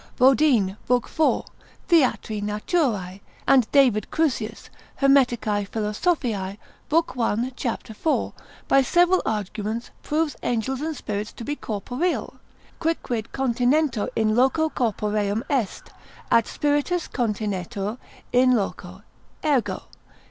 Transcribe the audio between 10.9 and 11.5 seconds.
spirits to